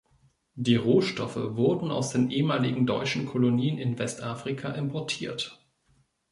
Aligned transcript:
Die 0.55 0.77
Rohstoffe 0.77 1.35
wurden 1.35 1.91
aus 1.91 2.09
den 2.09 2.31
ehemaligen 2.31 2.87
deutschen 2.87 3.27
Kolonien 3.27 3.77
in 3.77 3.99
Westafrika 3.99 4.69
importiert. 4.71 5.63